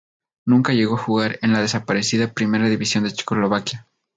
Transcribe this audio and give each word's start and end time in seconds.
Nunca 0.47 0.73
llegó 0.73 0.95
a 0.95 0.97
jugar 0.97 1.37
en 1.43 1.53
la 1.53 1.61
desaparecida 1.61 2.33
Primera 2.33 2.67
División 2.67 3.03
de 3.03 3.11
Checoslovaquia. 3.13 3.87